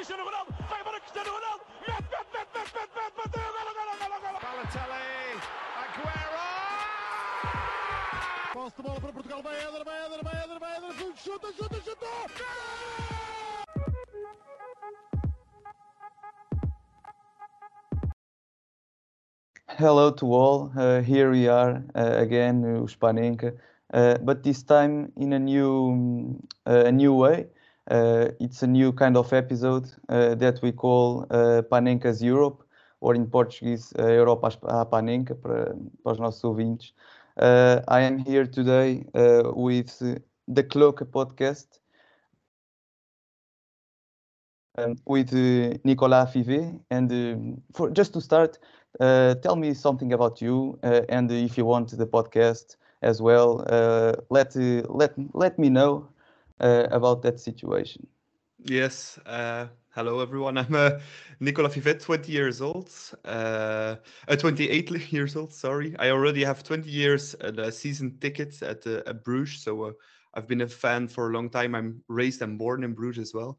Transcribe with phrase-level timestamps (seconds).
[0.00, 3.92] Cristiano Ronaldo, vai embora Cristiano Ronaldo, mete, mete, mete, mete, mete, mete, bateu, golo, golo,
[4.00, 4.38] golo, golo.
[4.40, 5.04] Balotelli,
[5.76, 6.40] Aguero!
[8.54, 11.80] Posse de bola para Portugal, vai Éder, vai Éder, vai Éder, vai Éder, chuta, chuta,
[11.84, 12.06] chuta!
[19.68, 20.72] Hello to all.
[20.74, 26.48] Uh, here we are uh, again, os uh, but this time in a new um,
[26.66, 27.50] uh, a new way.
[27.90, 32.62] Uh, it's a new kind of episode uh, that we call uh, Panenka's Europe,
[33.00, 36.92] or in Portuguese, Europa à Panenka para, para os nossos ouvintes.
[37.36, 39.98] Uh, I am here today uh, with
[40.46, 41.80] the Cloca podcast
[44.78, 46.78] um, with uh, Nicolas Fivet.
[46.90, 48.58] And um, for just to start,
[49.00, 53.64] tell me something about you, and if you want the podcast as well,
[54.30, 56.06] let let let me know
[56.60, 58.06] about that situation.
[58.64, 59.18] Yes.
[59.24, 60.58] Uh, hello, everyone.
[60.58, 60.98] I'm uh,
[61.40, 62.90] Nicolas Fivet, 20 years old.
[63.24, 63.96] Uh,
[64.28, 65.52] uh, 28 years old.
[65.52, 65.94] Sorry.
[65.98, 69.62] I already have 20 years and a season ticket at, uh, at Bruges.
[69.62, 69.92] So uh,
[70.34, 71.74] I've been a fan for a long time.
[71.74, 73.58] I'm raised and born in Bruges as well.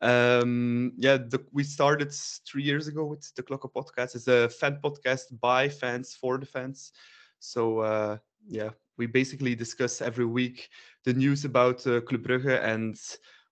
[0.00, 4.14] Um, yeah, the, we started three years ago with the Clocker podcast.
[4.14, 6.92] It's a fan podcast by fans for the fans.
[7.40, 10.68] So uh, yeah, we basically discuss every week
[11.04, 12.98] the news about uh, Club Brugge and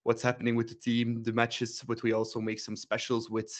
[0.03, 3.51] what's happening with the team, the matches, but we also make some specials with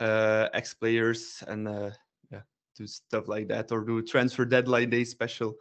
[0.00, 1.90] uh, ex players and uh,
[2.30, 2.40] yeah,
[2.76, 5.54] do stuff like that or do a transfer deadline day special.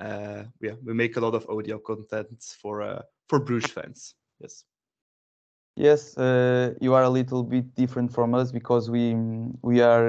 [0.00, 4.14] Uh, yeah, we make a lot of audio content for uh, for Bruges fans.
[4.40, 4.64] Yes.
[5.76, 9.14] Yes, uh, you are a little bit different from us because we
[9.62, 10.08] we are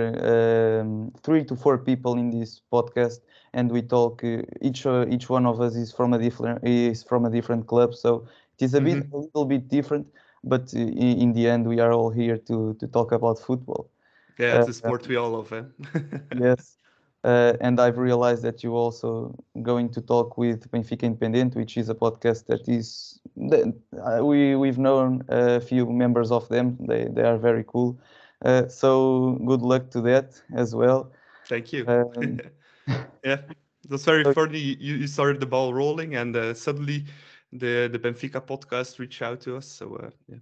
[0.82, 3.20] um, three to four people in this podcast,
[3.54, 4.24] and we talk.
[4.24, 7.68] Uh, each uh, each one of us is from a different is from a different
[7.68, 8.26] club, so
[8.58, 9.12] it is a bit Mhm.
[9.14, 10.08] a little bit different.
[10.44, 13.90] But uh, in, in the end, we are all here to to talk about football.
[14.38, 15.52] Yeah, it's Uh, a sport we all love.
[15.54, 15.64] Eh?
[16.32, 16.78] yes,
[17.24, 21.90] uh, and I've realized that you also going to talk with Benfica Independent, which is
[21.90, 23.20] a podcast that is
[23.50, 26.78] that, uh, we we've known a few members of them.
[26.88, 28.00] They they are very cool.
[28.44, 31.12] Uh, so good luck to that as well.
[31.48, 31.88] Thank you.
[31.88, 32.42] Um,
[33.24, 33.42] yeah,
[33.90, 34.60] was very so- funny.
[34.60, 37.06] You, you started the ball rolling, and uh, suddenly
[37.52, 39.68] the the Benfica podcast reached out to us.
[39.68, 40.40] So uh, yeah,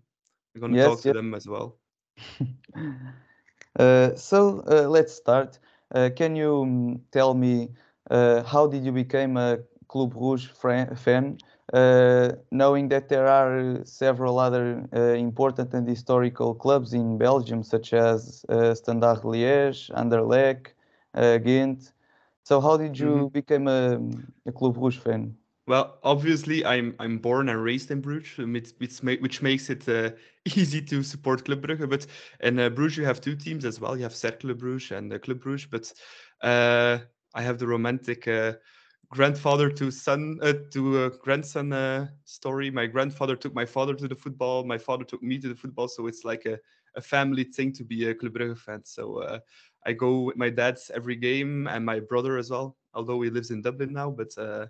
[0.54, 1.16] we're gonna Yes, talk to yes.
[1.16, 1.78] them as well.
[3.78, 5.60] Uh, so uh, let's start.
[5.94, 7.70] Uh, can you um, tell me
[8.10, 11.38] uh, how did you become a Club Bruges fan,
[11.74, 17.94] knowing that there are uh, several other uh, important and historical clubs in Belgium, such
[17.94, 20.74] as uh, Standard Liège, Anderlecht,
[21.14, 21.94] uh, Ghent.
[22.44, 24.00] So how did you become a,
[24.46, 25.36] a Club Bruges fan?
[25.68, 30.12] Well, obviously, I'm I'm born and raised in Bruges, it's- which, which makes it uh,
[30.56, 31.90] easy to support Club Brugge.
[31.90, 32.08] But
[32.42, 33.96] in uh, Bruges, you have two teams as well.
[33.98, 35.68] You have Cercle Bruges and uh, Club Bruges.
[35.68, 35.94] But
[36.42, 37.00] uh,
[37.34, 38.54] I have the romantic uh,
[39.12, 42.72] grandfather to son uh, to uh, grandson uh, story.
[42.72, 44.64] My grandfather took my father to the football.
[44.64, 45.88] My father took me to the football.
[45.88, 46.60] So it's like a,
[46.96, 48.82] a family thing to be a Club Brugge fan.
[48.84, 49.40] So uh,
[49.86, 52.78] I go with my dad's every game and my brother as well.
[52.94, 54.38] Although he lives in Dublin now, but.
[54.38, 54.68] Uh,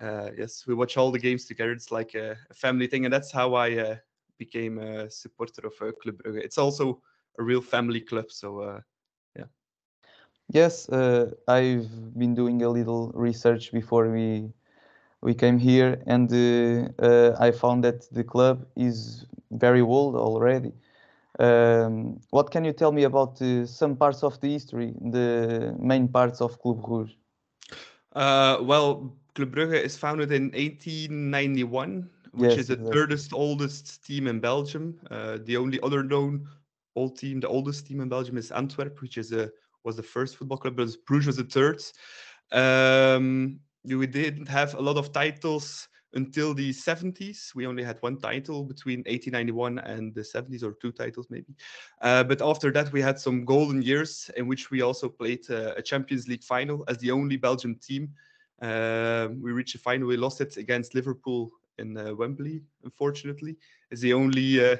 [0.00, 1.70] uh, yes, we watch all the games together.
[1.70, 4.00] It's like a, a family thing, and that's how I
[4.36, 6.42] became a supporter of Club Brugge.
[6.42, 7.00] It's also
[7.38, 8.82] a real family club, so
[10.48, 11.88] Yes, uh, I've
[12.18, 14.52] been doing a little research before we
[15.22, 20.72] we came here, and uh, uh, I found that the club is very old already.
[21.38, 26.08] Um, what can you tell me about uh, some parts of the history, the main
[26.08, 27.16] parts of Club Bruges?
[28.14, 32.92] uh, well, Club Brugge is founded in 1891, which Yes, is the exactly.
[32.92, 34.98] thirdest oldest team in Belgium.
[35.10, 36.48] Uh, the only other known
[36.96, 39.50] old team, the oldest team in Belgium, is Antwerp, which is a
[39.84, 41.82] was the first football club, but Bruges was the third.
[42.52, 47.54] Um, we didn't have a lot of titles until the 70s.
[47.54, 51.54] We only had one title between 1891 and the 70s, or two titles maybe.
[52.00, 55.74] Uh, but after that, we had some golden years in which we also played uh,
[55.76, 58.10] a Champions League final as the only Belgian team.
[58.60, 60.06] Uh, we reached the final.
[60.06, 63.56] We lost it against Liverpool in uh, Wembley, unfortunately.
[63.90, 64.64] It's the only.
[64.64, 64.76] Uh,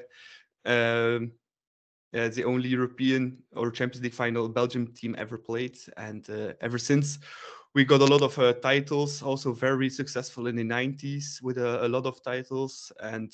[0.65, 1.33] um,
[2.13, 6.79] it's the only European or Champions League final Belgium team ever played, and uh, ever
[6.79, 7.19] since
[7.75, 9.23] we got a lot of uh, titles.
[9.23, 13.33] Also very successful in the 90s with a, a lot of titles, and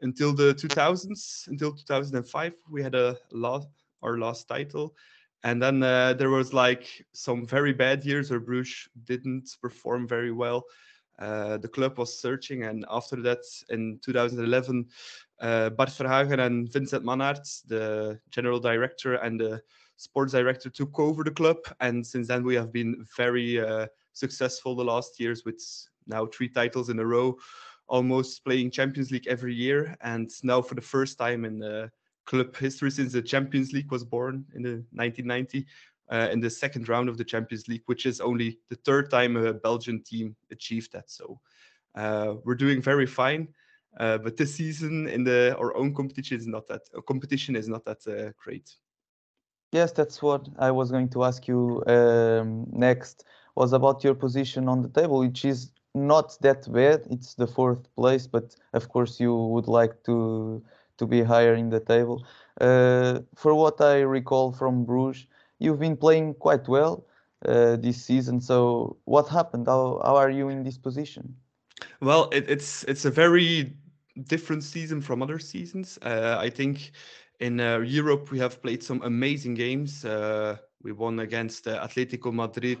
[0.00, 3.68] until the 2000s, until 2005, we had a last
[4.02, 4.94] our last title,
[5.44, 10.32] and then uh, there was like some very bad years where Bruges didn't perform very
[10.32, 10.64] well.
[11.18, 13.38] Uh, the club was searching, and after that,
[13.70, 14.92] in 2011, uh,
[15.40, 19.62] Bart Verhaeghe and Vincent Mannaert, the general director and the
[19.96, 21.58] sports director, took over the club.
[21.80, 25.62] And since then, we have been very uh, successful the last years with
[26.06, 27.36] now three titles in a row,
[27.88, 29.96] almost playing Champions League every year.
[30.00, 31.90] And now, for the first time in the
[32.24, 35.66] club history since the Champions League was born in the 1990,
[36.10, 39.36] uh, in the second round of the Champions League, which is only the third time
[39.36, 41.10] a Belgian team achieved that.
[41.10, 41.40] So
[41.94, 43.48] uh, we're doing very fine.
[43.98, 47.84] Uh, but this season in the our own competition is not that competition is not
[47.84, 48.76] that uh, great.
[49.72, 53.24] Yes, that's what I was going to ask you um, next.
[53.56, 57.06] Was about your position on the table, which is not that bad.
[57.10, 60.62] It's the fourth place, but of course you would like to
[60.98, 62.26] to be higher in the table.
[62.60, 65.26] Uh, for what I recall from Bruges,
[65.58, 67.06] you've been playing quite well
[67.46, 68.40] uh, this season.
[68.40, 69.66] So what happened?
[69.66, 71.34] How, how are you in this position?
[72.00, 73.72] Well, it, it's it's a very
[74.24, 75.98] different season from other seasons.
[76.02, 76.92] Uh, I think
[77.40, 80.04] in uh, Europe we have played some amazing games.
[80.04, 82.80] Uh, we won against uh, Atletico Madrid.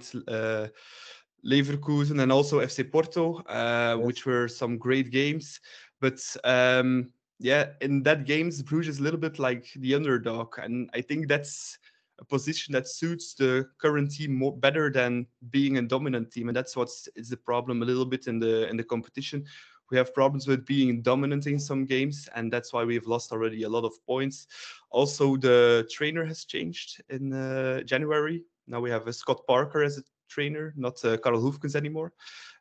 [1.44, 3.98] Leverkusen and also FC Porto, yes.
[4.04, 5.60] which were some great games.
[6.00, 10.90] But um, yeah, in that games, Bruges is a little bit like the underdog, and
[10.94, 11.78] I think that's
[12.18, 16.56] a position that suits the current team more better than being a dominant team, and
[16.56, 19.44] that's what's is the problem a little bit in the in the competition.
[19.90, 23.62] We have problems with being dominant in some games, and that's why we've lost already
[23.62, 24.46] a lot of points.
[24.90, 28.42] Also, the trainer has changed in uh, January.
[28.66, 32.12] Now we have Scott Parker as a trainer, not uh, Karel Hoefkens anymore.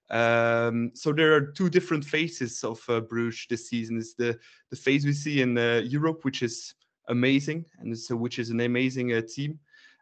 [0.09, 3.97] Um, so there are two different phases of uh, Bruges this season.
[3.97, 4.37] Is the
[4.69, 6.75] the phase we see in uh, Europe, which is
[7.07, 9.59] amazing, and so which is an amazing uh, team,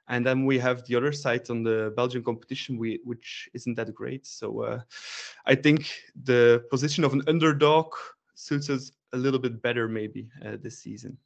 [0.07, 3.93] and then we have the other side on the Belgian competition, we, which isn't that
[3.93, 4.25] great.
[4.25, 4.81] So uh,
[5.45, 5.91] I think
[6.23, 7.93] the position of an underdog
[8.35, 11.17] suits us a little bit better, maybe uh, this season.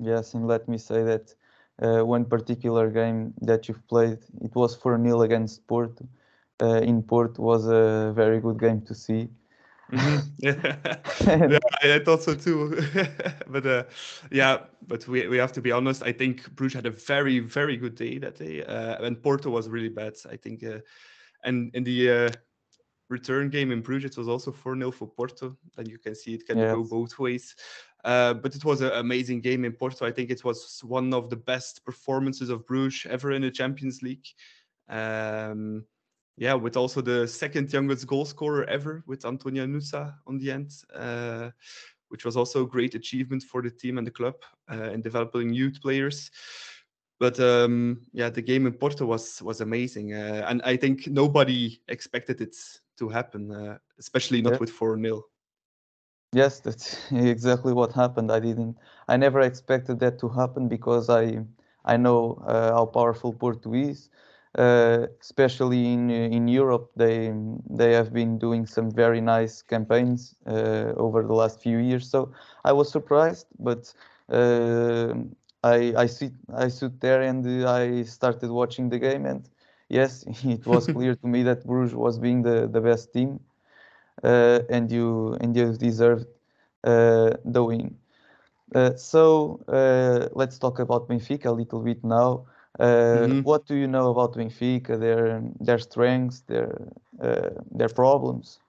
[0.00, 1.34] Yes, and let me say that
[1.82, 6.08] uh, one particular game that you've played, it was 4 0 against Porto
[6.60, 9.28] uh, in Port was a very good game to see.
[9.92, 10.18] Mm-hmm.
[10.38, 11.58] yeah.
[11.82, 12.82] yeah, I thought so too.
[13.48, 13.84] but uh,
[14.30, 16.02] yeah, but we, we have to be honest.
[16.02, 19.68] I think Bruges had a very very good day that day, uh, and Porto was
[19.68, 20.14] really bad.
[20.30, 20.80] I think, uh,
[21.44, 22.28] and in the uh,
[23.08, 25.56] return game in Bruges, it was also four 0 for Porto.
[25.76, 26.74] And you can see it can yes.
[26.74, 27.54] go both ways.
[28.04, 30.06] Uh, but it was an amazing game in Porto.
[30.06, 34.02] I think it was one of the best performances of Bruges ever in the Champions
[34.02, 34.26] League.
[34.88, 35.84] Um,
[36.38, 40.72] yeah, with also the second youngest goal scorer ever with Antonio Nusa on the end,
[40.94, 41.50] uh,
[42.08, 44.34] which was also a great achievement for the team and the club
[44.70, 46.30] uh, in developing youth players.
[47.18, 51.80] But um, yeah, the game in Porto was was amazing, uh, and I think nobody
[51.88, 52.56] expected it
[52.98, 54.58] to happen, uh, especially not yeah.
[54.58, 55.24] with four 0
[56.32, 58.30] Yes, that's exactly what happened.
[58.30, 58.76] I didn't,
[59.08, 61.44] I never expected that to happen because I
[61.84, 64.10] I know uh, how powerful Porto is
[64.58, 67.32] uh, especially in in Europe, they
[67.70, 72.10] they have been doing some very nice campaigns uh, over the last few years.
[72.10, 72.32] So
[72.64, 73.94] I was surprised, but
[74.30, 75.14] uh,
[75.64, 79.48] I I sit I stood there and I started watching the game, and
[79.88, 83.40] yes, it was clear to me that Bruges was being the the best team,
[84.24, 86.26] uh, and you and you deserved
[86.84, 87.96] uh, the win.
[88.74, 89.60] Uh, so
[90.34, 92.44] let's talk about Benfica a little bit now.
[92.78, 93.40] Uh, mm-hmm.
[93.42, 94.98] What do you know about Benfica?
[94.98, 96.88] Their their strengths, their
[97.20, 98.60] uh, their problems.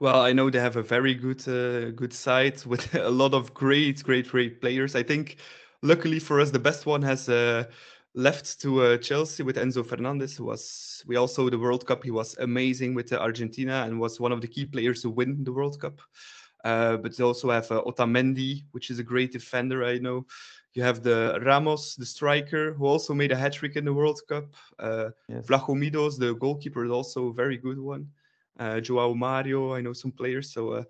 [0.00, 3.54] Well, I know they have a very good uh, good side with a lot of
[3.54, 4.94] great, great, great players.
[4.94, 5.36] I think,
[5.82, 7.64] luckily for us, the best one has uh,
[8.14, 10.36] left to uh, Chelsea with Enzo Fernandez.
[10.36, 12.04] Who was we also the World Cup.
[12.04, 15.52] He was amazing with Argentina and was one of the key players to win the
[15.52, 16.00] World Cup.
[16.64, 19.84] Uh, but they also have Otamendi, which is a great defender.
[19.84, 20.26] I know.
[20.74, 24.20] You have the Ramos, the striker, who also made a hat trick in the World
[24.26, 24.54] Cup.
[24.78, 25.46] Uh, yes.
[25.46, 28.08] Vlachodimos, the goalkeeper, is also a very good one.
[28.58, 30.52] Uh, Joao Mario, I know some players.
[30.52, 30.84] So, uh,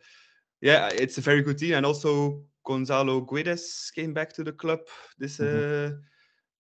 [0.61, 1.75] yeah, it's a very good team.
[1.75, 4.81] And also, Gonzalo Guedes came back to the club
[5.19, 5.95] this mm-hmm.
[5.95, 5.97] Uh,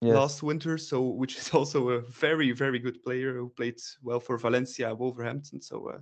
[0.00, 0.14] yes.
[0.16, 0.76] last winter.
[0.76, 5.60] So, which is also a very, very good player who played well for Valencia, Wolverhampton.
[5.62, 5.98] So, uh,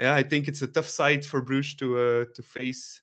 [0.00, 3.00] yeah, I think it's a tough side for Bruges to uh, to face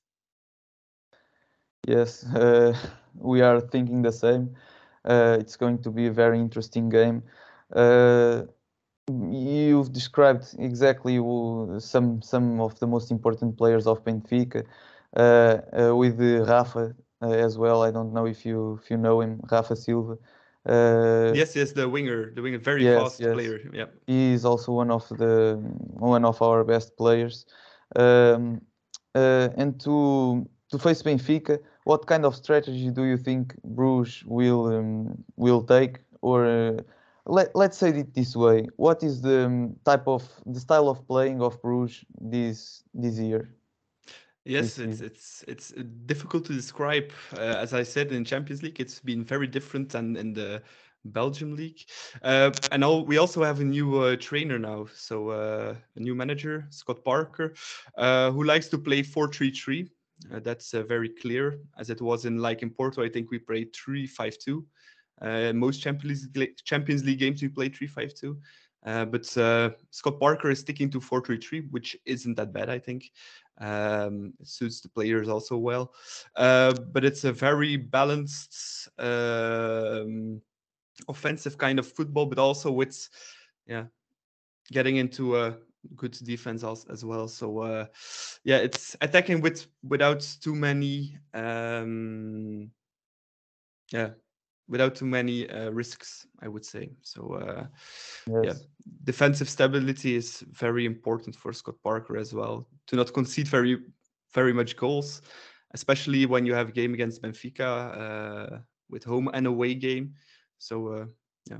[1.87, 2.73] Yes, uh,
[3.15, 4.55] we are thinking the same.
[5.05, 7.23] Uh, it's going to be a very interesting game.
[7.73, 8.43] Uh,
[9.07, 11.17] you've described exactly
[11.79, 14.63] some some of the most important players of Benfica,
[15.15, 17.83] uh, uh, with Rafa uh, as well.
[17.83, 20.17] I don't know if you if you know him, Rafa Silva.
[20.65, 23.33] Uh, yes, yes, the winger, the winger, very Yes, fast yes.
[23.33, 23.59] player.
[23.73, 23.85] Yeah.
[24.07, 25.57] he is also one of the
[25.99, 27.45] one of our best players.
[27.95, 28.61] Um,
[29.15, 34.67] uh, and to to face Benfica, what kind of strategy do you think Bruges will
[34.67, 35.99] um, will take?
[36.21, 36.81] Or uh,
[37.25, 41.07] let let's say it this way: What is the um, type of the style of
[41.07, 43.49] playing of Bruges this this year?
[44.45, 45.73] Yes, it's it's it's
[46.05, 47.11] difficult to describe.
[47.33, 50.61] Uh, as I said in Champions League, it's been very different than in the
[51.05, 51.81] Belgium league.
[52.21, 56.15] Uh, and all, we also have a new uh, trainer now, so uh, a new
[56.15, 57.53] manager, Scott Parker,
[57.97, 59.89] uh, who likes to play 4-3-3.
[60.33, 63.03] Uh, that's uh, very clear, as it was in like in Porto.
[63.03, 64.63] I think we played 3-5-2.
[65.21, 68.37] Uh, most Champions League, Champions League games we play 3-5-2.
[68.85, 73.11] Uh, but uh, Scott Parker is sticking to 4-3-3, which isn't that bad, I think.
[73.59, 75.93] Um, it suits the players also well.
[76.35, 80.41] Uh, but it's a very balanced um,
[81.07, 83.09] offensive kind of football, but also with,
[83.67, 83.85] yeah,
[84.71, 85.55] getting into a
[85.95, 87.27] good defense as, as well.
[87.27, 87.85] So uh,
[88.43, 92.71] yeah, it's attacking with without too many, um,
[93.91, 94.09] yeah,
[94.67, 96.91] without too many uh, risks, I would say.
[97.01, 97.65] So uh,
[98.43, 98.53] yeah,
[99.03, 102.67] defensive stability is very important for Scott Parker as well.
[102.87, 103.77] To not concede very,
[104.33, 105.21] very much goals,
[105.73, 108.57] especially when you have a game against Benfica uh,
[108.89, 110.13] with home and away game.
[110.57, 111.05] So uh,
[111.49, 111.59] yeah,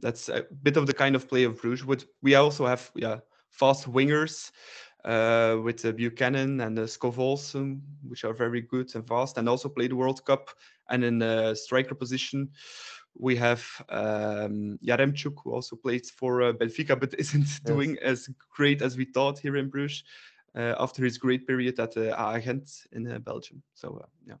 [0.00, 1.86] that's a bit of the kind of play of Bruges.
[1.86, 3.18] But we also have yeah
[3.52, 4.50] fast wingers
[5.04, 9.48] uh, with uh, Buchanan and uh, Skov Olsen, which are very good and fast, and
[9.48, 10.50] also played the World Cup.
[10.90, 12.50] And in the striker position,
[13.18, 18.82] we have um, Yaremchuk, who also plays for uh, Benfica, but isn't doing as great
[18.82, 20.04] as we thought here in Bruges
[20.54, 23.62] uh, after his great period at uh, AA Gent in uh, Belgium.
[23.74, 24.36] So uh, yeah.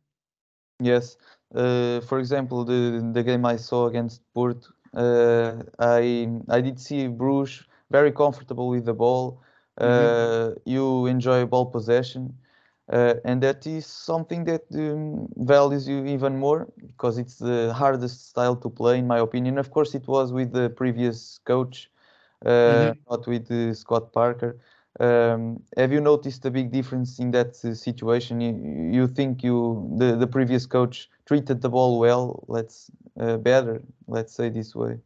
[0.80, 1.16] Yes.
[1.54, 7.06] Uh, for example, the the game I saw against Porto, uh, I I did see
[7.08, 9.40] Bruges very comfortable with the ball.
[9.78, 12.24] Uh, You enjoy ball possession,
[12.92, 18.28] uh, and that is something that um, values you even more because it's the hardest
[18.30, 19.58] style to play, in my opinion.
[19.58, 21.90] Of course, it was with the previous coach,
[22.44, 24.58] uh, not with uh, Scott Parker.
[25.00, 28.40] Um, have you noticed a big difference in that uh, situation?
[28.40, 28.52] You,
[29.00, 34.32] you think you the, the previous coach treated the ball well, let's uh, better, let's
[34.34, 35.00] say this way.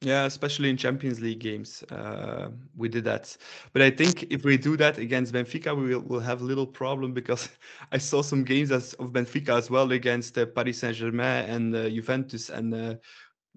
[0.00, 3.36] Yeah, especially in Champions League games, uh, we did that.
[3.72, 7.12] But I think if we do that against Benfica, we will, will have little problem
[7.12, 7.48] because
[7.92, 11.74] I saw some games as, of Benfica as well against uh, Paris Saint Germain and
[11.74, 12.94] uh, Juventus, and uh,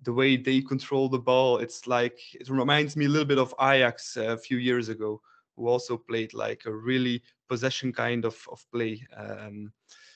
[0.01, 3.53] the way they control the ball, it's like it reminds me a little bit of
[3.62, 5.21] Ajax uh, a few years ago,
[5.55, 9.05] who also played like a really possession kind of of play.
[9.15, 9.71] Um,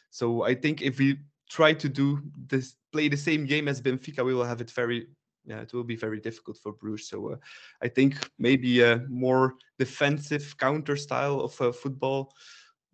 [0.10, 1.20] so I think if we
[1.51, 5.08] try to do this, play the same game as Benfica, we will have it very
[5.46, 7.10] yeah, it will be very difficult for Bruges.
[7.10, 7.36] So uh,
[7.82, 12.34] I think maybe a more defensive counter style of uh, football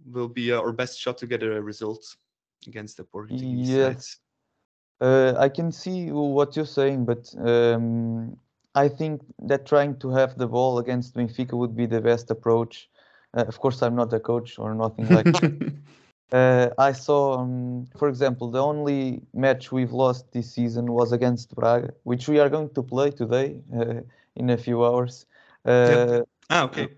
[0.05, 2.03] will be uh, our best shot to get a result
[2.67, 4.17] against the Portuguese Yes.
[4.99, 8.37] Uh, I can see what you're saying, but um,
[8.75, 12.87] I think that trying to have the ball against Benfica would be the best approach.
[13.33, 15.51] Uh, of course, I'm not a coach or nothing like that.
[16.31, 21.55] Uh, I saw, um, for example, the only match we've lost this season was against
[21.55, 24.01] Braga, which we are going to play today uh,
[24.35, 25.25] in a few hours.
[25.65, 26.89] Uh, ah, okay.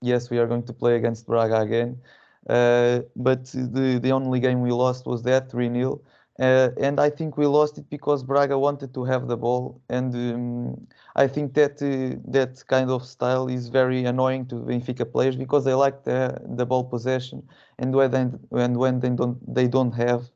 [0.00, 2.00] Yes, we are going to play against Braga again.
[2.48, 6.00] Uh, but the, the only game we lost was that 3 0.
[6.38, 9.80] Uh, and I think we lost it because Braga wanted to have the ball.
[9.88, 15.10] And um, I think that uh, that kind of style is very annoying to Benfica
[15.10, 17.46] players because they like the, the ball possession.
[17.78, 18.26] And when they,
[18.62, 20.30] and when they don't they don't have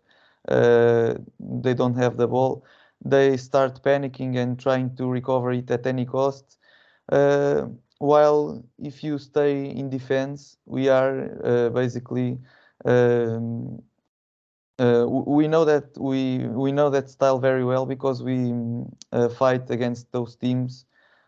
[0.48, 2.64] uh, they don't have the ball,
[3.04, 6.58] they start panicking and trying to recover it at any cost.
[7.10, 7.66] Uh,
[7.98, 12.38] while if you stay in defense, we are uh, basically
[12.84, 13.82] um,
[14.80, 19.28] uh, we know that we we know that style very well because we mm, uh,
[19.28, 20.86] fight against those teams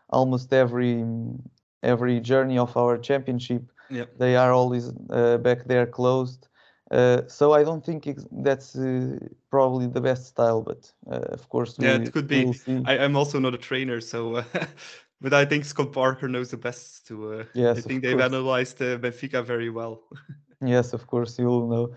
[0.09, 1.39] almost every mm,
[1.83, 3.63] every journey of our championship.
[3.89, 4.05] Yeah.
[4.17, 6.47] They are always uh, back there closed.
[6.91, 9.17] Uh, so I don't think that's uh,
[9.49, 12.53] probably the best style, but uh, of course Yeah, it could we be.
[12.85, 14.37] I, I'm also not a trainer, so.
[14.37, 14.43] Uh,
[15.21, 17.33] but I think Scott Parker knows the best to.
[17.33, 18.33] Uh, Yes, I think they've course.
[18.33, 20.03] analyzed uh, Benfica very well.
[20.61, 21.95] Yes, of course, you will know.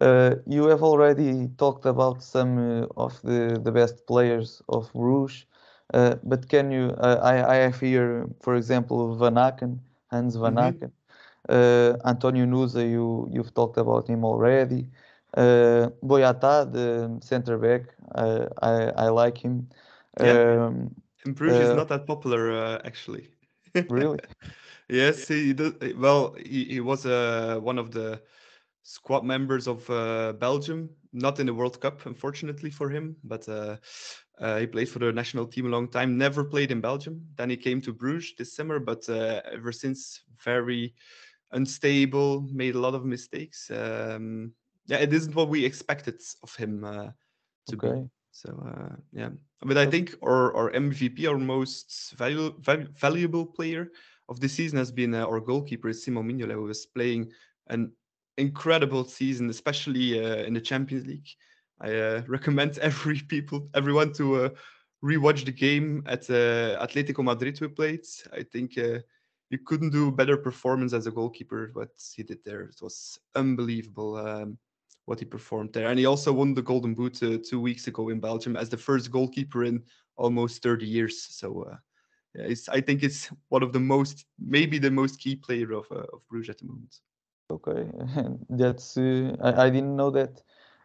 [0.00, 5.46] Uh, you have already talked about some uh, of the, the best players of Bruges,
[5.94, 6.90] uh, but can you?
[6.98, 9.78] Uh, I, I have here, for example, Vanaken,
[10.10, 10.56] Hans Van Mhm.
[10.56, 10.90] Aken,
[11.48, 12.82] uh, Antonio Nusa.
[12.88, 14.88] You you've talked about him already.
[15.36, 17.82] Uh, Boyata, the center back,
[18.14, 19.68] uh, I I like him.
[20.18, 20.38] Yeah.
[20.56, 23.30] Um, Bruges is Uh, not that popular, uh, actually.
[23.88, 24.18] really?
[24.88, 25.74] yes, he does.
[25.96, 28.20] Well, he, he was uh, one of the
[28.86, 33.76] squad members of uh, Belgium, not in the World Cup, unfortunately for him, but uh,
[34.38, 36.16] uh, he played for the national team a long time.
[36.16, 37.20] Never played in Belgium.
[37.34, 40.94] Then he came to Bruges this summer, but uh, ever since, very
[41.50, 43.70] unstable, made a lot of mistakes.
[43.72, 44.52] Um,
[44.86, 47.08] yeah, it isn't what we expected of him uh,
[47.68, 48.08] to be.
[48.30, 49.30] So uh, yeah,
[49.62, 52.54] but I think our, our MVP, our most valuable
[53.00, 53.90] valuable player
[54.28, 57.32] of the season has been uh, our goalkeeper Simon Mignolet, who was playing
[57.68, 57.90] an
[58.38, 61.28] incredible season, especially uh, in the Champions League.
[61.80, 64.48] I uh, recommend every people, everyone to uh,
[65.04, 68.04] rewatch the game at uh, Atletico Madrid we played.
[68.32, 68.98] I think uh,
[69.50, 71.70] you couldn't do better performance as a goalkeeper.
[71.72, 74.16] What he did there, it was unbelievable.
[74.16, 74.58] Um,
[75.04, 78.08] what he performed there, and he also won the Golden Boot uh, two weeks ago
[78.08, 79.82] in Belgium as the first goalkeeper in
[80.16, 81.22] almost 30 years.
[81.22, 81.62] So.
[81.70, 81.76] Uh,
[82.34, 86.04] yeah, I think it's one of the most, maybe the most key player of uh,
[86.12, 87.00] of Bruges at the moment.
[87.50, 87.88] Okay,
[88.50, 90.42] that's uh, I, I didn't know that.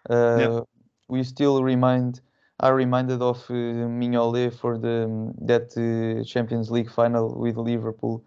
[0.10, 0.62] Uh,
[1.10, 2.22] We still remind
[2.60, 3.53] are reminded of uh,
[4.00, 8.24] Mignolet for the um, that uh, Champions League final with Liverpool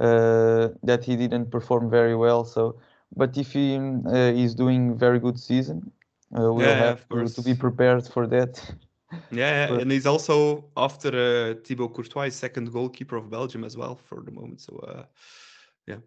[0.00, 2.44] uh, that he didn't perform very well.
[2.44, 2.76] So,
[3.16, 5.90] but if he um, uh, is doing very good season,
[6.38, 8.52] uh, we'll Yeah, yeah, have to, to be prepared for that.
[9.30, 13.96] Yeah, But- and he's also after uh, Thibaut Courtois, second goalkeeper of Belgium as well
[13.96, 14.60] for the moment.
[14.60, 15.04] So uh,
[15.86, 15.98] yeah.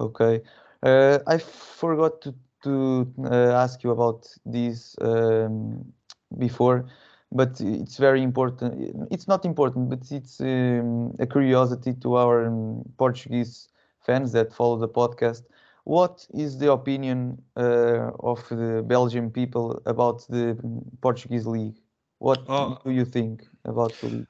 [0.00, 0.42] Okay.
[0.82, 5.92] Uh, I forgot to to uh, ask you about this um,
[6.38, 6.86] before,
[7.32, 9.08] but it's very important.
[9.10, 13.68] It's not important, but it's um, a curiosity to our um, Portuguese
[14.00, 15.42] fans that follow the podcast.
[15.84, 20.56] What is the opinion uh, of the Belgian people about the
[21.00, 21.80] Portuguese league?
[22.18, 22.78] What Oh.
[22.84, 24.28] do you think about the league?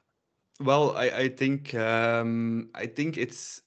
[0.59, 3.62] well, I I think um, I think it's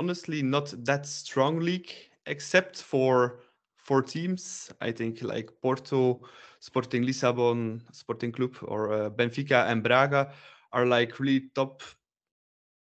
[0.00, 1.92] honestly not that strong league,
[2.24, 3.40] except for
[3.76, 4.72] four teams.
[4.80, 6.22] I think like Porto,
[6.60, 10.32] Sporting Lisbon, Sporting Club, or uh, Benfica and Braga
[10.72, 11.82] are like really top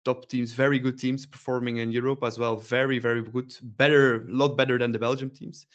[0.05, 2.57] top teams, very good teams performing in Europe as well.
[2.57, 5.67] Very very good, better, a lot better than the Belgium teams.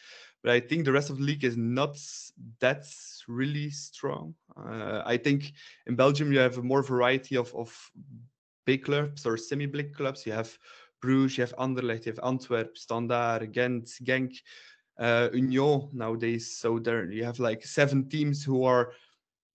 [0.43, 1.97] But I think the rest of the league is not
[2.59, 2.85] that
[3.27, 4.35] really strong.
[4.57, 5.53] Uh, I think
[5.87, 7.71] in Belgium you have a more variety of of
[8.65, 10.25] big clubs or semi-big clubs.
[10.25, 10.57] You have
[11.01, 14.33] Bruges, you have Anderlecht, you have Antwerp, Standard, Gent, Genk,
[14.99, 16.57] uh, Union nowadays.
[16.57, 18.93] So there you have like seven teams who are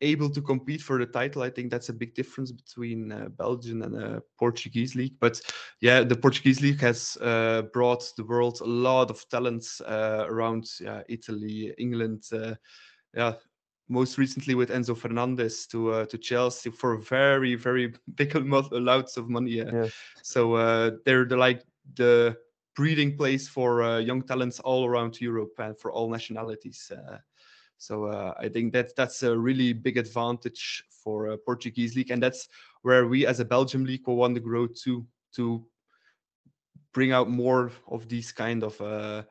[0.03, 1.43] able to compete for the title.
[1.43, 5.15] I think that's a big difference between uh, Belgian and uh, Portuguese league.
[5.21, 5.41] But
[5.81, 10.69] yeah, the Portuguese league has uh, brought the world a lot of talents uh, around
[11.09, 12.25] Italy, England.
[12.33, 12.55] Uh,
[13.15, 13.35] yeah,
[13.88, 19.16] most recently with Enzo Fernandez to uh, to Chelsea for very very big amount amounts
[19.16, 19.61] of money.
[19.61, 19.92] Uh, Yes.
[20.22, 21.62] so uh, they're the like
[21.94, 22.37] the
[22.75, 26.92] breeding place for uh, young talents all around Europe and for all nationalities.
[26.94, 27.18] Uh,
[27.79, 32.22] so uh, I think that that's a really big advantage for uh, Portuguese league, and
[32.22, 32.49] that's
[32.83, 35.66] where we as a Belgium league will want to grow to to
[36.92, 39.22] bring out more of these kind of uh,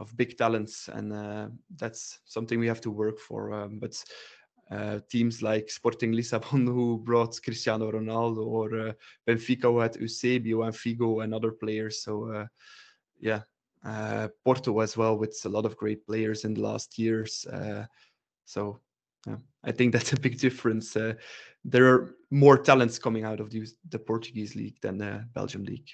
[0.00, 3.52] of big talents, and uh, that's something we have to work for.
[3.52, 4.02] Um, but
[4.70, 8.92] uh, teams like Sporting Lisbon, who brought Cristiano Ronaldo, or uh,
[9.28, 12.02] Benfica, who had Eusebio and Figo and other players.
[12.02, 12.46] So uh,
[13.20, 13.42] yeah,
[13.84, 17.44] uh, Porto as well, with a lot of great players in the last years.
[17.46, 17.84] Uh,
[18.46, 18.80] so
[19.26, 20.96] yeah, I think that's a big difference.
[21.62, 25.90] There are more talents coming out of the, the Portuguese league than the Belgium league.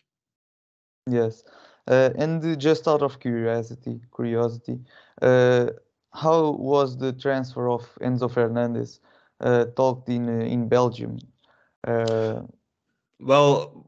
[1.08, 1.42] Yes,
[1.86, 4.78] and uh, just out of curiosity, curiosity,
[5.22, 5.66] uh,
[6.12, 9.00] how was the transfer of Enzo Fernandez
[9.40, 11.18] uh, talked in in Belgium?
[13.18, 13.86] Well,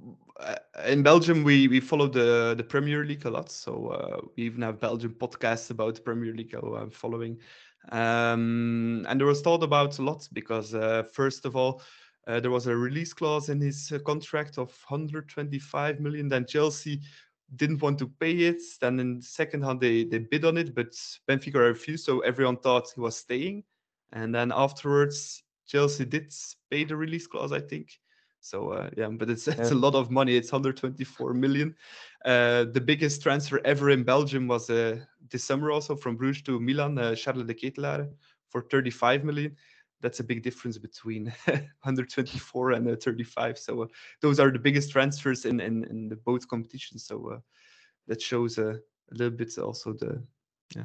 [0.87, 4.63] in Belgium, we we follow the the Premier League a lot, so uh, we even
[4.63, 7.39] have Belgian podcasts about the Premier League I'm following.
[7.91, 11.83] Um, and there was thought about a lot because uh, first of all,
[12.27, 16.29] uh, there was a release clause in his contract of 125 million.
[16.29, 17.01] Then Chelsea
[17.57, 18.61] didn't want to pay it.
[18.81, 20.93] Then in second hand, they they bid on it, but
[21.29, 22.05] Benfica refused.
[22.05, 23.65] So everyone thought he was staying.
[24.13, 26.35] And then afterwards, Chelsea did
[26.71, 27.99] pay the release clause, I think.
[28.41, 30.37] So uh, yeah, but it's it's a lot of money.
[30.37, 31.75] It's 124 million.
[32.25, 34.99] Uh, the biggest transfer ever in Belgium was uh,
[35.31, 38.09] this summer also from Bruges to Milan, uh, Charles de Ketelaere
[38.49, 39.57] for 35 million.
[40.01, 43.59] That's a big difference between 124 and uh, 35.
[43.59, 43.87] So uh,
[44.21, 47.05] those are the biggest transfers in in, in the both competitions.
[47.05, 47.41] So uh,
[48.07, 48.75] that shows uh,
[49.13, 50.23] a little bit also the
[50.77, 50.85] yeah.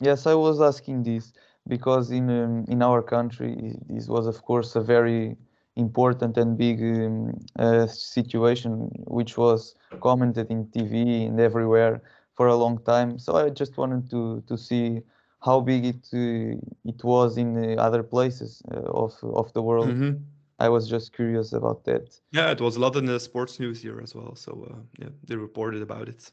[0.00, 1.32] yes, I was asking this
[1.68, 5.36] because in um, in our country this was of course a very
[5.76, 12.02] important and big um, uh, situation which was commented in TV and everywhere
[12.34, 13.18] for a long time.
[13.18, 15.00] So I just wanted to to see
[15.44, 19.96] how big it uh, it was in uh, other places uh, of of the world.
[19.96, 20.24] Mhm.
[20.58, 22.20] I was just curious about that.
[22.32, 24.34] Yeah, it was a lot in the sports news here as well.
[24.36, 26.32] So uh, yeah, they reported about it.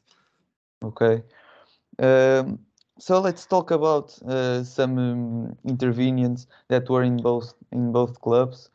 [0.84, 1.24] Okay.
[2.00, 2.60] Um,
[3.00, 8.69] so let's talk about uh, some um, intervenients that were in both in both clubs.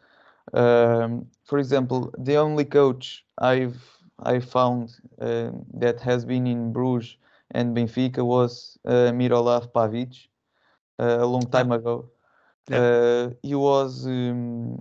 [0.52, 3.80] Um, for example, the only coach I've
[4.18, 7.16] I found uh, that has been in Bruges
[7.50, 10.28] and Benfica was uh, Milorad Pavic
[10.98, 12.10] uh, a long time ago.
[12.68, 12.80] Yeah.
[12.80, 14.76] Uh, he was um,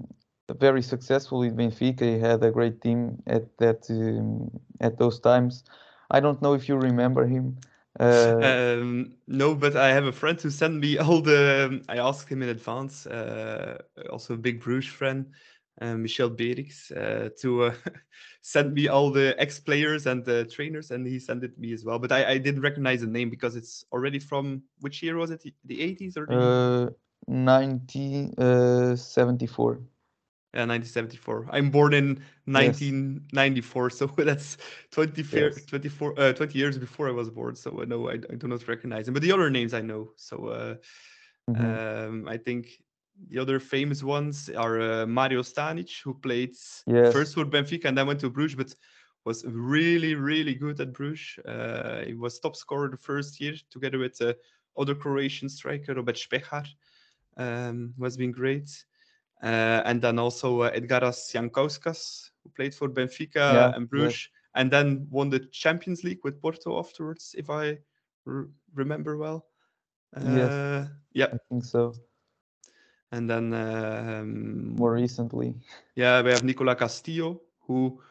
[0.49, 2.01] very successful with Benfica.
[2.01, 4.49] He had a great team at that um,
[4.80, 5.63] at those times.
[6.10, 7.58] I don't know if you remember him.
[7.99, 11.84] Uh, Um, no, but I have a friend who sent me all the.
[11.89, 13.78] I asked him in advance, uh,
[14.10, 15.32] also a big Bruges friend,
[15.82, 17.74] Michel Berix, uh, to uh,
[18.42, 21.84] send me all the ex players and the trainers, and he sent it me as
[21.84, 22.00] well.
[22.00, 25.44] But I, I didn't recognize the name because it's already from which year was it?
[25.66, 26.90] The 80s or the uh,
[27.28, 29.82] 1974.
[30.54, 31.48] yeah, 1974.
[31.52, 34.58] I'm born in 1994, so that's
[34.92, 35.68] 20, Yes.
[35.68, 37.56] 24, uh, 20 years before I was born.
[37.56, 39.14] So uh, no, I, I do not recognize him.
[39.14, 40.12] But the other names I know.
[40.16, 40.76] So uh,
[41.48, 41.60] Mhm.
[41.60, 42.82] um, I think
[43.30, 46.56] the other famous ones are uh, Mario Stanic, who played
[46.88, 47.06] Yes.
[47.06, 48.75] first for Benfica and then went to Bruges, but
[49.25, 51.39] was really, really good at Bruges.
[51.45, 54.34] Uh, he was top scorer the first year together with uh,
[54.78, 56.65] other Croatian striker Robert Spehar,
[57.38, 58.86] um, who has been great.
[59.41, 63.89] Uh, and then also uh, Edgaras Jankauskas, who played for Benfica Yeah, and.
[63.89, 67.78] Bruges, and then won the Champions League with Porto afterwards, if I
[68.28, 69.45] r- remember well.
[70.21, 70.60] Yes.
[70.62, 71.93] Uh, yeah, I think so.
[73.15, 75.56] And then um, More recently.
[75.95, 78.01] yeah, we have Nicola Castillo, who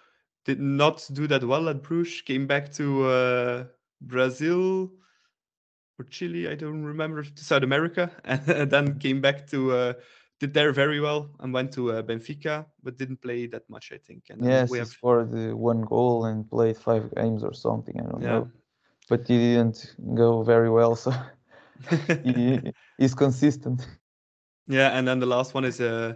[0.44, 3.64] did not do that well at Bruges, came back to uh,
[4.00, 4.90] Brazil
[5.98, 9.92] or Chile, I don't remember, to South America, and then came back to, uh,
[10.40, 13.98] did there very well and went to uh, Benfica, but didn't play that much, I
[13.98, 14.24] think.
[14.30, 18.00] And Yes, we have, scored uh, one goal and played five games or something.
[18.00, 18.28] I don't yeah.
[18.28, 18.50] know.
[19.08, 21.12] But he didn't go very well, so
[22.24, 23.86] he, he's consistent.
[24.66, 26.14] Yeah, and then the last one is uh,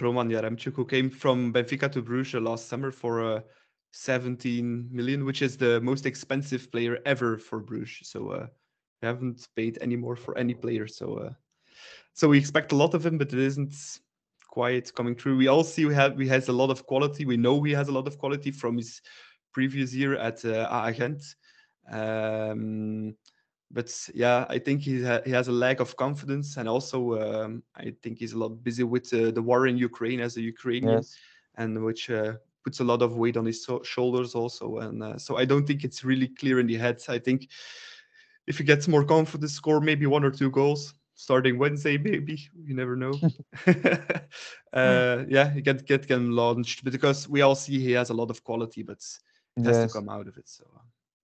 [0.00, 3.40] Roman Yaremchuk, who came from Benfica to Bruges last summer for uh,
[3.92, 8.08] 17 million, which is the most expensive player ever for Bruges.
[8.08, 8.46] So uh,
[9.02, 10.86] we haven't paid any more for any player.
[10.86, 11.30] So uh,
[12.14, 13.74] so we expect a lot of him, but it isn't
[14.48, 15.36] quite coming through.
[15.36, 17.26] We all see we have he has a lot of quality.
[17.26, 19.02] We know he has a lot of quality from his
[19.52, 21.22] previous year at uh, AA Gent.
[21.90, 23.14] Um,
[23.70, 27.62] but yeah, I think he ha- he has a lack of confidence, and also um,
[27.74, 30.98] I think he's a lot busy with uh, the war in Ukraine as a Ukrainian,
[30.98, 31.16] Yes.
[31.56, 34.78] and which uh, puts a lot of weight on his so- shoulders also.
[34.78, 37.02] And uh, so I don't think it's really clear in the head.
[37.08, 37.48] I think
[38.46, 42.74] if he gets more confidence, score maybe one or two goals starting Wednesday, maybe you
[42.74, 43.12] never know.
[44.72, 48.30] uh, yeah, he can get get launched because we all see he has a lot
[48.30, 49.02] of quality, but
[49.56, 50.48] it has to come out of it.
[50.48, 50.64] So.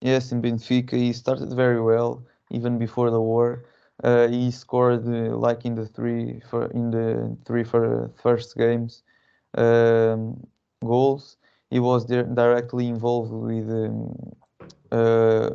[0.01, 3.65] Yes, in Benfica, he started very well even before the war.
[4.05, 9.03] Uh, he scored uh, like in the three for in the three for first games
[9.57, 10.37] um,
[10.85, 11.37] goals.
[11.71, 14.15] He was di- directly involved with um,
[14.93, 15.51] uh,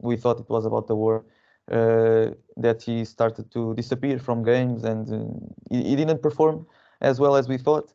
[0.00, 1.24] we thought it was about the war
[1.70, 5.24] uh, that he started to disappear from games and uh,
[5.70, 6.66] he, he didn't perform
[7.00, 7.92] as well as we thought.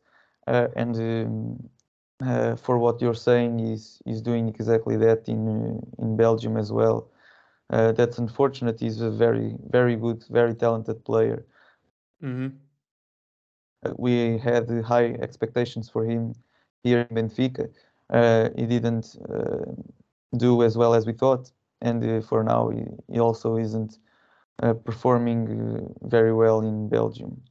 [0.50, 1.70] Uh, and um,
[2.28, 6.72] uh, for what you're saying, he's, he's doing exactly that in uh, in Belgium as
[6.72, 7.08] well.
[7.70, 8.80] Uh, that's unfortunate.
[8.80, 11.46] He's a very very good, very talented player.
[12.20, 12.68] mhm.
[13.84, 16.34] Uh, we had high expectations for him
[16.82, 17.68] here in Benfica.
[18.10, 19.72] Uh, he didn't uh,
[20.36, 23.98] do as well as we thought, and uh, for now he, he also isn't
[24.62, 27.42] uh, performing uh, very well in Belgium.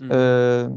[0.00, 0.28] Mhm.
[0.28, 0.70] Uh,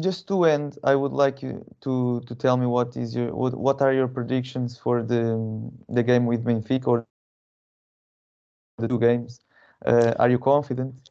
[0.00, 3.54] just to end, I would like you to to tell me what is your what,
[3.54, 5.38] what are your predictions for the
[5.88, 7.06] the game with Benfica or
[8.78, 9.40] the two games?
[9.84, 11.10] Uh, are you confident?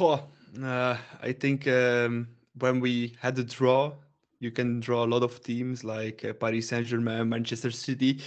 [0.00, 0.20] Oh,
[0.62, 2.28] uh, I think um,
[2.58, 3.92] when we had a draw,
[4.40, 8.20] you can draw a lot of teams like uh, Paris Saint Germain, Manchester City,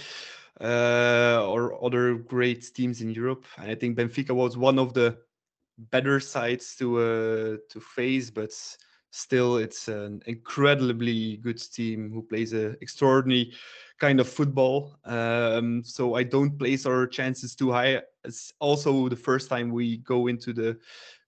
[0.60, 3.44] uh, or other great teams in Europe.
[3.58, 5.18] And I think Benfica was one of the
[5.78, 8.52] better sides to uh, to face, but
[9.16, 13.52] still, it's an incredibly good team who plays an extraordinary
[13.98, 14.98] kind of football.
[15.04, 18.02] Um, so I don't place our chances too high.
[18.24, 20.78] It's also the first time we go into the,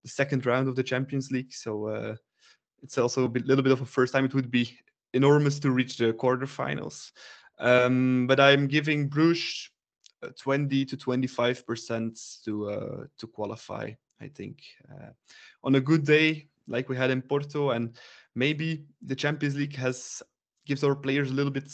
[0.02, 1.52] the second round of the Champions League.
[1.52, 2.16] So uh,
[2.82, 4.24] it's also a bit, little bit of a first time.
[4.24, 4.78] It would be
[5.14, 7.12] enormous to reach the quarterfinals.
[7.58, 9.70] Um, but I'm giving Bruges
[10.22, 13.90] uh, 20 to 25 percent to uh, to qualify.
[14.20, 15.10] I think uh,
[15.62, 17.96] on a good day, like we had in Porto, and
[18.34, 20.22] maybe the Champions League has
[20.66, 21.72] gives our players a little bit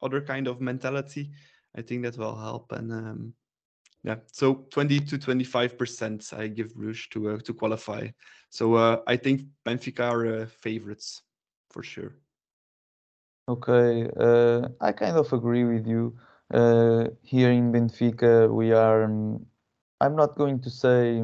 [0.00, 1.30] other kind of mentality.
[1.76, 2.72] I think that will help.
[2.72, 3.34] And um,
[4.04, 8.08] yeah, so 20 to 25 percent I give Bruges to uh, to qualify.
[8.50, 11.22] So uh, I think Benfica are uh, favorites
[11.70, 12.14] for sure.
[13.48, 16.16] Okay, uh, I kind of agree with you.
[16.52, 19.04] Uh, here in Benfica, we are.
[19.04, 19.46] Um,
[20.00, 21.22] I'm not going to say.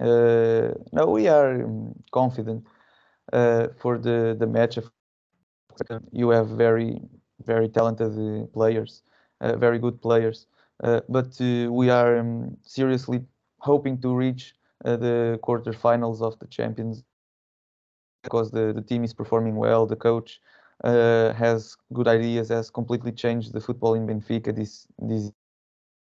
[0.00, 2.66] Uh, no, we are um, confident
[3.32, 4.76] uh, for the the match.
[4.76, 4.90] Of
[6.12, 7.00] you have very
[7.44, 9.02] very talented uh, players,
[9.40, 10.46] very good players,
[11.08, 13.24] but we are um, seriously
[13.58, 14.54] hoping to reach
[14.84, 17.04] the quarterfinals of the Champions
[18.22, 19.86] because the the team is performing well.
[19.86, 20.40] The coach
[20.84, 25.30] uh, has good ideas, has completely changed the football in Benfica this this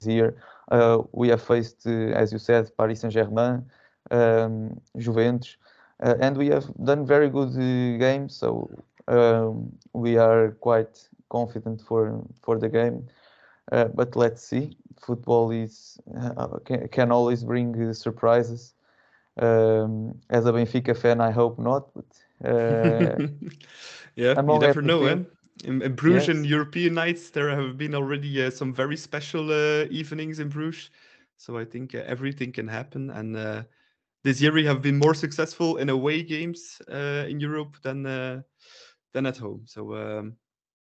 [0.05, 0.35] year.
[0.69, 1.89] Uh, we have faced, uh,
[2.21, 3.65] as you said, Paris Saint-Germain,
[4.11, 5.57] um, Juventus,
[5.99, 7.53] and we have done very good
[7.99, 8.35] games.
[8.35, 8.69] So
[9.07, 13.07] um, we are quite confident for for the game.
[13.95, 14.77] but let's see.
[14.99, 15.99] Football is
[16.65, 18.73] can, can always bring surprises.
[19.37, 22.23] Um, as a Benfica fan, I hope not, but
[24.15, 25.21] yeah, I'm you never know.
[25.65, 26.35] In, in Bruges Yes.
[26.35, 30.89] and European nights, there have been already uh, some very special uh, evenings in Bruges.
[31.37, 33.09] So I think uh, everything can happen.
[33.09, 33.63] And uh,
[34.23, 38.41] this year we have been more successful in away games uh, in Europe than uh,
[39.13, 39.63] than at home.
[39.65, 40.35] So um,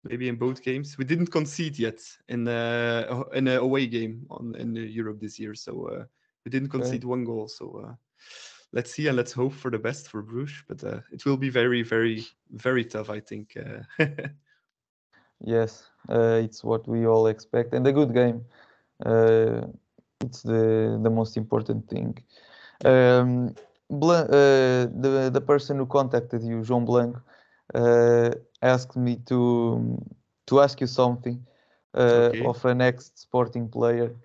[0.04, 4.56] maybe in both games we didn't concede yet in uh, in an away game on
[4.56, 5.56] in Europe this year.
[5.56, 6.04] So uh,
[6.44, 6.80] we didn't Okay.
[6.80, 7.48] concede one goal.
[7.48, 7.86] So.
[7.88, 7.96] Uh,
[8.74, 10.62] let's see and let's hope for the best for Bruges.
[10.68, 13.56] But uh, it will be very, very, very tough, I think.
[15.42, 18.46] Yes, uh, it's what we all expect, and a good game.
[19.06, 19.68] Uh,
[20.22, 22.18] it's the the most important thing.
[22.86, 23.56] Um,
[23.92, 27.22] uh, the the person who contacted you, João Blanco,
[27.74, 29.98] uh, asked me to
[30.48, 31.46] to ask you something
[31.94, 32.52] uh, Okay.
[32.52, 34.16] of an ex-Sporting player,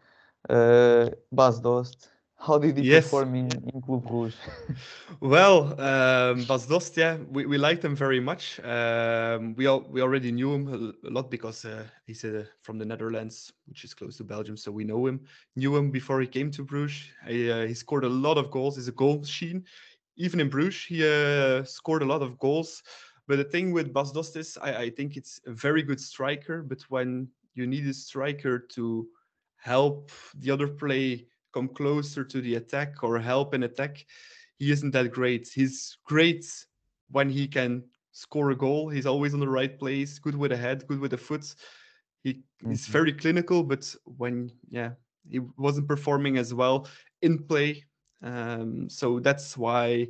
[0.49, 2.11] uh, Bas Dost.
[2.40, 3.05] How did he Yes.
[3.05, 4.37] perform in, in Club Bruges?
[5.20, 8.59] well, um, Bas Dost, yeah, we, we liked him very much.
[8.64, 12.87] Um, we all, we already knew him a lot because uh, he's uh, from the
[12.87, 15.20] Netherlands, which is close to Belgium, so we know him.
[15.55, 17.03] Knew him before he came to Bruges.
[17.29, 18.76] He, uh, he scored a lot of goals.
[18.76, 19.64] He's a goal machine.
[20.16, 22.83] Even in Bruges, he uh, scored a lot of goals.
[23.29, 26.62] But the thing with Bas Dost is, I, I think it's a very good striker.
[26.62, 29.07] But when you need a striker to
[29.59, 34.06] help the other play come closer to the attack or help in attack,
[34.58, 35.48] he isn't that great.
[35.48, 36.46] He's great
[37.10, 38.88] when he can score a goal.
[38.88, 41.54] He's always on the right place, good with the head, good with the foot.
[42.22, 42.92] He is Mhm.
[42.92, 44.92] very clinical, but when yeah,
[45.28, 46.88] he wasn't performing as well
[47.22, 47.84] in play.
[48.22, 50.08] Um, so that's why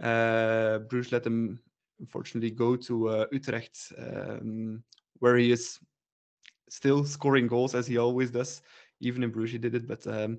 [0.00, 1.60] uh, Bruges let him
[1.98, 4.84] unfortunately go to uh, Utrecht, um,
[5.18, 5.80] where he is
[6.68, 8.62] still scoring goals as he always does.
[9.00, 9.86] Even in Bruges, he did it.
[9.86, 10.38] But um,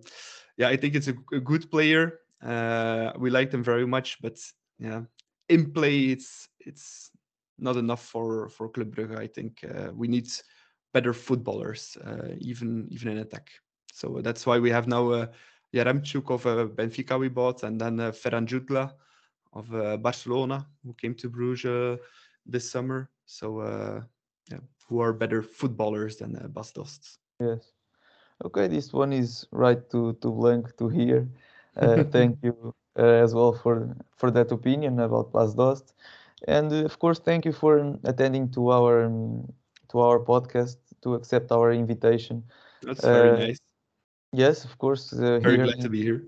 [0.58, 2.20] yeah, I think it's a, a good player.
[2.44, 4.38] Uh, we liked him very much, but
[4.80, 5.02] yeah,
[5.50, 7.12] in play, it's it's
[7.58, 9.18] not enough for for Club Brugge.
[9.18, 10.28] I think uh, we need
[10.94, 13.50] better footballers, uh, even even in attack.
[13.94, 15.28] So that's why we have now uh,
[15.74, 18.94] Yaremchuk of uh, Benfica we bought, and then uh, Ferran Jutgla
[19.54, 21.98] of uh, Barcelona who came to Bruges uh,
[22.46, 23.10] this summer.
[23.26, 24.02] So uh,
[24.50, 27.18] yeah, who are better footballers than uh.
[27.40, 27.72] Yes.
[28.46, 31.28] Okay, this one is right to to Blanc to hear.
[31.76, 35.94] Uh, thank you uh, as well for for that opinion about Bas Dost,
[36.48, 39.54] and of course, thank you for attending to our um,
[39.90, 42.44] to our podcast to accept our invitation.
[42.82, 43.60] That's very Uh, nice.
[44.34, 45.14] Yes, of course.
[45.14, 46.24] Uh, Very hearing, glad to be here.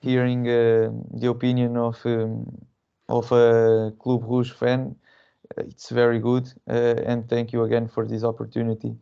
[0.00, 2.44] hearing uh, the opinion of um,
[3.08, 4.96] of a Club Bruges fan,
[5.56, 6.52] it's very good.
[6.68, 8.96] Uh, and thank you again for this opportunity.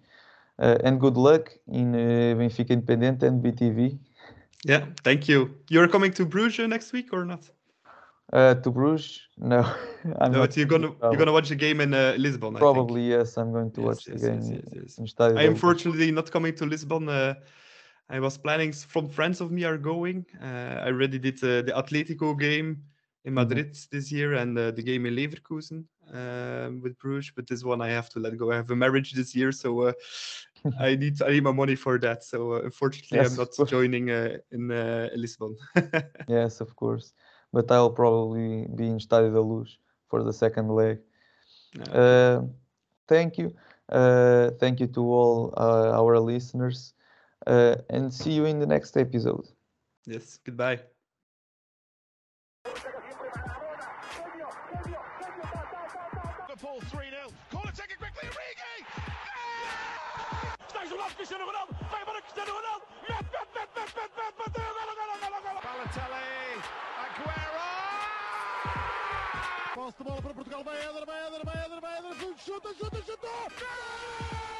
[0.58, 3.98] Uh, and good luck in uh, Benfica Independente and BTV.
[4.64, 5.54] Yeah, thank you.
[5.70, 7.48] You're coming to Bruges next week or not?
[8.32, 9.20] Uh, to Bruges?
[9.36, 9.60] No,
[10.20, 12.56] I'm no, not you're going gonna to you're gonna watch the game in uh, Lisbon.
[12.56, 12.60] I think.
[12.60, 13.36] Probably yes.
[13.36, 15.14] I'm going to Yes, watch yes, the game yes, in- yes, yes.
[15.36, 15.60] I am Luz.
[15.60, 17.08] fortunately not coming to Lisbon.
[17.08, 17.34] Uh,
[18.10, 20.26] I was planning from friends of me are going.
[20.42, 22.82] Uh, I already did uh, the Atletico game
[23.24, 23.36] in Mhm.
[23.36, 25.84] Madrid this year and uh, the game in Leverkusen.
[26.12, 28.50] um, with Bruges, but this one I have to let go.
[28.50, 29.92] I have a marriage this year, so uh,
[30.80, 32.24] I need I need my money for that.
[32.24, 35.56] So uh, unfortunately, Yes, I'm not joining uh, in uh, Lisbon.
[36.28, 37.12] Yes, of course.
[37.52, 40.98] But I'll probably be in Estádio da Luz for the second leg.
[41.78, 42.42] Uh, Uh,
[43.08, 43.54] thank you.
[43.88, 46.94] Uh, thank you to all uh, our listeners.
[47.46, 49.46] Uh, and see you in the next episode.
[50.06, 50.97] yes, goodbye.
[70.64, 72.14] Vai Éder, vai Éder, vai Éder, vai Éder.
[72.44, 73.28] Chuta, chuta, chuta.
[73.58, 74.57] Gol!